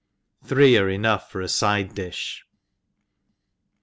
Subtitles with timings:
[0.43, 2.41] Three arc enough for a fide difh.